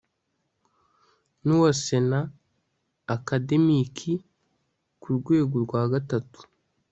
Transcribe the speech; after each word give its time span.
n 1.45 1.47
uwa 1.55 1.71
sena 1.83 2.19
akademiki 3.15 4.13
ku 5.01 5.07
rwego 5.17 5.55
rwa 5.65 5.83
gatatu 5.93 6.39